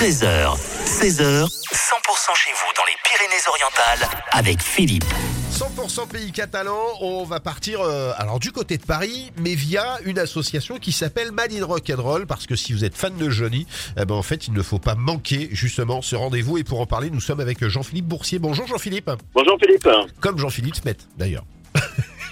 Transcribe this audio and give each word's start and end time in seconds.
13h, 0.00 0.56
16h, 0.86 1.44
100% 1.44 2.34
chez 2.34 2.50
vous 2.54 2.72
dans 2.74 2.86
les 2.86 2.96
Pyrénées-Orientales 3.04 4.08
avec 4.32 4.62
Philippe. 4.62 5.04
100% 5.52 6.08
pays 6.08 6.32
catalan, 6.32 6.78
on 7.02 7.24
va 7.24 7.38
partir 7.38 7.82
euh, 7.82 8.12
alors 8.16 8.40
du 8.40 8.50
côté 8.50 8.78
de 8.78 8.82
Paris, 8.82 9.30
mais 9.36 9.54
via 9.54 9.98
une 10.06 10.18
association 10.18 10.78
qui 10.78 10.92
s'appelle 10.92 11.32
Mad 11.32 11.52
Rock 11.60 11.92
and 11.94 12.00
Roll, 12.00 12.26
parce 12.26 12.46
que 12.46 12.56
si 12.56 12.72
vous 12.72 12.86
êtes 12.86 12.96
fan 12.96 13.14
de 13.14 13.28
Johnny, 13.28 13.66
eh 13.98 14.06
ben 14.06 14.14
en 14.14 14.22
fait 14.22 14.46
il 14.48 14.54
ne 14.54 14.62
faut 14.62 14.78
pas 14.78 14.94
manquer 14.94 15.50
justement 15.52 16.00
ce 16.00 16.16
rendez-vous. 16.16 16.56
Et 16.56 16.64
pour 16.64 16.80
en 16.80 16.86
parler, 16.86 17.10
nous 17.10 17.20
sommes 17.20 17.40
avec 17.40 17.62
Jean-Philippe 17.62 18.06
Boursier. 18.06 18.38
Bonjour 18.38 18.66
Jean-Philippe. 18.66 19.10
Bonjour 19.34 19.58
Philippe. 19.60 19.86
Comme 20.20 20.38
Jean-Philippe 20.38 20.76
Smet 20.76 20.96
d'ailleurs. 21.18 21.44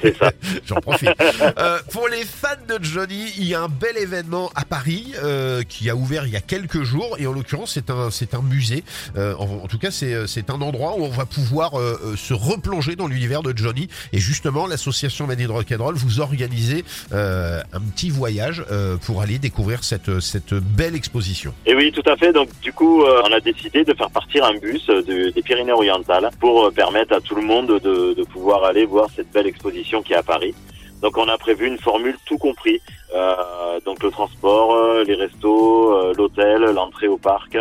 C'est 0.01 0.17
ça. 0.17 0.33
J'en 0.67 0.77
profite. 0.77 1.11
Euh, 1.59 1.79
pour 1.93 2.09
les 2.09 2.25
fans 2.25 2.49
de 2.69 2.83
Johnny, 2.83 3.33
il 3.39 3.45
y 3.47 3.55
a 3.55 3.63
un 3.63 3.69
bel 3.69 3.97
événement 3.97 4.51
à 4.55 4.65
Paris 4.65 5.13
euh, 5.23 5.63
qui 5.63 5.91
a 5.91 5.97
ouvert 5.97 6.27
il 6.27 6.33
y 6.33 6.37
a 6.37 6.41
quelques 6.41 6.83
jours 6.83 7.17
et 7.19 7.27
en 7.27 7.33
l'occurrence 7.33 7.73
c'est 7.75 7.91
un 7.91 8.11
c'est 8.11 8.35
un 8.35 8.43
musée. 8.43 8.85
Euh, 9.17 9.35
en, 9.37 9.45
en 9.65 9.67
tout 9.67 9.79
cas 9.79 9.91
c'est 9.91 10.27
c'est 10.27 10.51
un 10.51 10.61
endroit 10.61 10.95
où 10.99 11.05
on 11.05 11.09
va 11.09 11.27
pouvoir 11.27 11.75
euh, 11.79 11.99
euh, 12.05 12.17
se 12.17 12.35
replonger 12.35 12.97
dans 12.97 13.07
l'univers 13.07 13.43
de 13.43 13.57
Johnny 13.57 13.89
et 14.13 14.19
justement 14.19 14.67
l'association 14.67 15.27
Madrid 15.27 15.51
Rock'n'Roll 15.51 15.95
vous 15.97 16.21
organisez 16.21 16.85
euh, 17.13 17.61
un 17.73 17.81
petit 17.81 18.11
voyage 18.11 18.65
euh, 18.71 18.97
pour 18.99 19.21
aller 19.23 19.39
découvrir 19.39 19.85
cette 19.85 20.21
cette 20.21 20.55
belle 20.55 20.95
exposition. 20.95 21.53
Et 21.67 21.75
oui, 21.75 21.93
tout 21.93 22.09
à 22.09 22.17
fait. 22.17 22.33
Donc 22.33 22.49
du 22.63 22.73
coup, 22.73 23.03
euh, 23.03 23.23
on 23.29 23.33
a 23.33 23.41
décidé 23.41 23.85
de 23.85 23.95
faire 23.95 24.11
partir 24.11 24.45
un 24.45 24.55
bus 24.59 24.83
euh, 24.89 25.03
de- 25.03 25.31
des 25.31 25.43
Pyrénées-Orientales 25.43 26.31
pour 26.41 26.67
euh, 26.67 26.71
permettre 26.71 27.15
à 27.15 27.21
tout 27.21 27.35
le 27.35 27.43
monde 27.43 27.81
de, 27.83 28.15
de 28.15 28.25
pouvoir 28.25 28.65
aller 28.65 28.85
voir 28.87 29.09
cette 29.15 29.31
belle 29.33 29.47
exposition 29.47 29.88
qui 30.03 30.13
est 30.13 30.17
à 30.17 30.23
Paris. 30.23 30.55
Donc 31.03 31.17
on 31.17 31.29
a 31.29 31.39
prévu 31.39 31.67
une 31.67 31.79
formule 31.79 32.17
tout 32.27 32.39
compris. 32.39 32.81
Euh, 33.15 33.81
donc 33.85 34.03
le 34.03 34.11
transport, 34.11 34.75
euh, 34.75 35.05
les 35.05 35.15
restos, 35.15 35.95
euh, 35.95 36.13
l'hôtel, 36.17 36.63
l'entrée 36.63 37.09
au 37.09 37.17
parc 37.17 37.57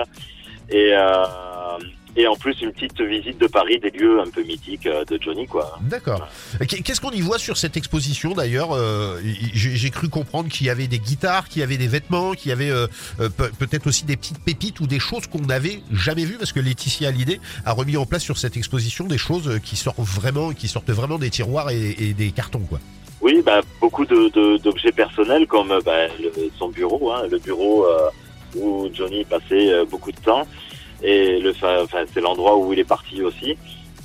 et 0.69 0.91
et 2.17 2.27
en 2.27 2.35
plus 2.35 2.59
une 2.61 2.71
petite 2.73 2.99
visite 2.99 3.37
de 3.39 3.47
Paris 3.47 3.79
des 3.79 3.91
lieux 3.91 4.19
un 4.19 4.27
peu 4.29 4.43
mythiques 4.43 4.87
euh, 4.87 5.05
de 5.05 5.17
Johnny 5.21 5.45
quoi. 5.47 5.77
D'accord. 5.81 6.27
Qu- 6.67 6.81
Qu'est-ce 6.83 6.99
qu'on 6.99 7.11
y 7.11 7.21
voit 7.21 7.37
sur 7.37 7.55
cette 7.57 7.77
exposition 7.77 8.33
d'ailleurs 8.33 8.71
Euh, 8.73 9.21
J'ai 9.53 9.89
cru 9.91 10.09
comprendre 10.09 10.49
qu'il 10.49 10.65
y 10.67 10.69
avait 10.69 10.87
des 10.87 10.99
guitares, 10.99 11.47
qu'il 11.47 11.59
y 11.59 11.63
avait 11.63 11.77
des 11.77 11.87
vêtements, 11.87 12.33
qu'il 12.33 12.49
y 12.49 12.51
avait 12.51 12.71
euh, 12.71 12.87
pe- 13.17 13.51
peut-être 13.59 13.87
aussi 13.87 14.03
des 14.05 14.17
petites 14.17 14.39
pépites 14.43 14.79
ou 14.79 14.87
des 14.87 14.99
choses 14.99 15.27
qu'on 15.27 15.41
n'avait 15.41 15.81
jamais 15.93 16.25
vues 16.25 16.37
parce 16.37 16.51
que 16.51 16.59
Laetitia 16.59 17.09
Hallyday 17.09 17.39
a 17.65 17.71
remis 17.73 17.97
en 17.97 18.05
place 18.05 18.23
sur 18.23 18.37
cette 18.37 18.57
exposition 18.57 19.05
des 19.05 19.17
choses 19.19 19.59
qui 19.63 19.75
sortent 19.75 19.99
vraiment, 19.99 20.51
qui 20.53 20.67
sortent 20.67 20.89
vraiment 20.89 21.19
des 21.19 21.29
tiroirs 21.29 21.69
et, 21.69 21.95
et 21.99 22.13
des 22.13 22.31
cartons 22.31 22.59
quoi. 22.67 22.79
Oui, 23.21 23.41
bah, 23.45 23.61
beaucoup 23.81 24.05
d'objets 24.05 24.91
personnels 24.91 25.47
comme 25.47 25.79
bah, 25.85 26.07
le- 26.19 26.31
son 26.57 26.69
bureau, 26.69 27.11
hein, 27.11 27.23
le 27.29 27.39
bureau 27.39 27.85
euh, 27.85 28.09
où 28.55 28.89
Johnny 28.93 29.23
passait 29.25 29.71
euh, 29.71 29.85
beaucoup 29.85 30.11
de 30.11 30.19
temps, 30.19 30.47
et 31.03 31.39
le, 31.39 31.51
enfin, 31.51 32.03
c'est 32.13 32.21
l'endroit 32.21 32.57
où 32.57 32.73
il 32.73 32.79
est 32.79 32.83
parti 32.83 33.21
aussi, 33.21 33.57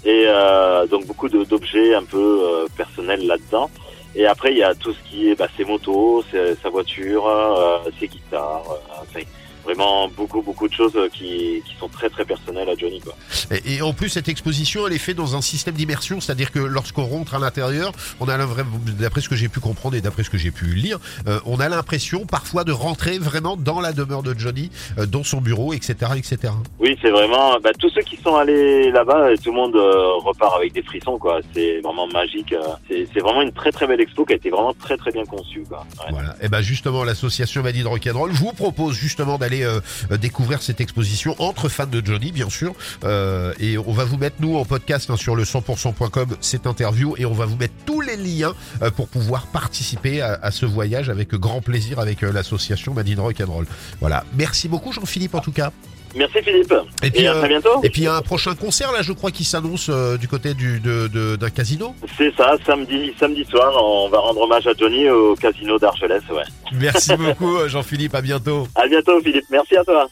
et 0.04 0.24
euh, 0.26 0.86
donc 0.86 1.06
beaucoup 1.06 1.28
d'objets 1.28 1.94
un 1.94 2.04
peu 2.04 2.40
euh, 2.44 2.66
personnels 2.76 3.26
là-dedans. 3.26 3.70
Et 4.14 4.26
après, 4.26 4.52
il 4.52 4.58
y 4.58 4.62
a 4.62 4.74
tout 4.74 4.92
ce 4.92 4.98
qui 5.08 5.30
est 5.30 5.34
bah, 5.34 5.48
ses 5.56 5.64
motos, 5.64 6.22
sa 6.62 6.68
voiture, 6.68 7.26
euh, 7.26 7.78
ses 7.98 8.08
guitares, 8.08 8.64
euh, 8.70 9.02
enfin, 9.02 9.20
vraiment 9.64 10.08
beaucoup 10.08 10.42
beaucoup 10.42 10.68
de 10.68 10.72
choses 10.74 10.92
euh, 10.96 11.08
qui, 11.12 11.62
qui 11.66 11.74
sont 11.78 11.88
très 11.88 12.08
très 12.10 12.24
personnelles 12.24 12.68
à 12.68 12.74
Johnny. 12.76 13.00
Quoi. 13.00 13.14
Et, 13.50 13.74
et 13.76 13.82
en 13.82 13.92
plus 13.92 14.08
cette 14.08 14.28
exposition 14.28 14.86
elle 14.86 14.92
est 14.94 14.98
faite 14.98 15.16
dans 15.16 15.36
un 15.36 15.40
système 15.42 15.74
d'immersion, 15.74 16.20
c'est-à-dire 16.20 16.50
que 16.50 16.58
lorsqu'on 16.58 17.04
rentre 17.04 17.34
à 17.34 17.38
l'intérieur, 17.38 17.92
on 18.20 18.28
a 18.28 18.36
l'impression- 18.36 18.66
d'après 18.98 19.20
ce 19.20 19.28
que 19.28 19.36
j'ai 19.36 19.48
pu 19.48 19.60
comprendre 19.60 19.96
et 19.96 20.00
d'après 20.00 20.22
ce 20.24 20.30
que 20.30 20.38
j'ai 20.38 20.50
pu 20.50 20.66
lire, 20.66 20.98
euh, 21.26 21.38
on 21.46 21.60
a 21.60 21.68
l'impression 21.68 22.26
parfois 22.26 22.64
de 22.64 22.72
rentrer 22.72 23.18
vraiment 23.18 23.56
dans 23.56 23.80
la 23.80 23.92
demeure 23.92 24.22
de 24.22 24.34
Johnny, 24.38 24.70
euh, 24.98 25.06
dans 25.06 25.24
son 25.24 25.40
bureau, 25.40 25.72
etc., 25.72 25.94
etc. 26.16 26.52
Oui, 26.78 26.96
c'est 27.02 27.10
vraiment. 27.10 27.58
Bah, 27.62 27.70
tous 27.78 27.90
ceux 27.90 28.02
qui 28.02 28.16
sont 28.16 28.34
allés 28.36 28.90
là-bas, 28.90 29.36
tout 29.42 29.50
le 29.50 29.56
monde 29.56 29.76
euh, 29.76 30.14
repart 30.24 30.56
avec 30.56 30.72
des 30.72 30.82
frissons, 30.82 31.18
quoi. 31.18 31.40
C'est 31.54 31.80
vraiment 31.80 32.06
magique. 32.08 32.54
C'est 32.88 33.20
vraiment 33.20 33.42
une 33.42 33.52
très 33.52 33.70
très 33.72 33.86
belle 33.86 34.00
expo 34.00 34.24
qui 34.24 34.32
a 34.32 34.36
été 34.36 34.50
vraiment 34.50 34.74
très 34.74 34.96
très 34.96 35.10
bien 35.12 35.24
conçue, 35.24 35.64
quoi. 35.68 35.84
Ouais. 35.98 36.06
Voilà. 36.10 36.34
Et 36.42 36.48
ben 36.48 36.60
justement, 36.60 37.04
l'association 37.04 37.62
Madrid 37.62 37.86
Rock'n'Roll 37.86 38.32
vous 38.32 38.52
propose 38.52 38.94
justement 38.96 39.38
d'aller 39.38 39.51
euh, 39.60 39.80
euh, 40.10 40.16
découvrir 40.16 40.62
cette 40.62 40.80
exposition 40.80 41.36
entre 41.38 41.68
fans 41.68 41.86
de 41.86 42.02
Johnny, 42.04 42.32
bien 42.32 42.48
sûr. 42.48 42.74
Euh, 43.04 43.52
et 43.60 43.76
on 43.78 43.92
va 43.92 44.04
vous 44.04 44.16
mettre 44.16 44.36
nous 44.40 44.56
en 44.56 44.64
podcast 44.64 45.10
hein, 45.10 45.16
sur 45.16 45.36
le 45.36 45.44
100%.com 45.44 46.36
cette 46.40 46.66
interview 46.66 47.14
et 47.18 47.26
on 47.26 47.34
va 47.34 47.44
vous 47.44 47.56
mettre 47.56 47.74
tous 47.84 48.00
les 48.00 48.16
liens 48.16 48.54
pour 48.96 49.08
pouvoir 49.08 49.46
participer 49.46 50.20
à, 50.22 50.50
ce 50.50 50.66
voyage 50.66 51.08
avec 51.08 51.34
grand 51.34 51.60
plaisir 51.60 51.98
avec 51.98 52.22
l'association 52.22 52.94
Madrid 52.94 53.18
Rock'n'Roll. 53.18 53.66
Voilà. 54.00 54.24
Merci 54.34 54.68
beaucoup 54.68 54.92
Jean-Philippe 54.92 55.34
en 55.34 55.40
tout 55.40 55.52
cas. 55.52 55.72
Merci 56.14 56.38
Philippe. 56.42 56.74
Et 57.02 57.10
puis, 57.10 57.26
à 57.26 57.34
euh, 57.34 57.38
très 57.40 57.48
bientôt. 57.48 57.80
Et 57.82 57.90
puis 57.90 58.02
il 58.02 58.04
y 58.04 58.08
a 58.08 58.16
un 58.16 58.22
prochain 58.22 58.54
concert 58.54 58.92
là, 58.92 59.02
je 59.02 59.12
crois, 59.12 59.30
qui 59.30 59.44
s'annonce 59.44 59.88
euh, 59.88 60.16
du 60.16 60.28
côté 60.28 60.54
du 60.54 60.80
de- 60.80 61.08
de- 61.08 61.36
d'un 61.36 61.50
casino. 61.50 61.94
C'est 62.18 62.34
ça, 62.36 62.56
samedi, 62.66 63.12
samedi 63.18 63.44
soir, 63.44 63.72
on 63.82 64.08
va 64.08 64.18
rendre 64.18 64.40
hommage 64.42 64.66
à 64.66 64.72
Johnny 64.78 65.08
au 65.08 65.34
casino 65.36 65.78
d'Argelès, 65.78 66.22
ouais. 66.30 66.42
Merci 66.72 67.16
beaucoup 67.16 67.66
Jean-Philippe. 67.68 68.14
À 68.14 68.20
bientôt. 68.22 68.66
À 68.74 68.86
bientôt 68.86 69.20
Philippe. 69.22 69.44
Merci 69.50 69.76
à 69.76 69.84
toi. 69.84 70.08